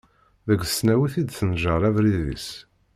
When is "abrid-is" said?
1.89-2.47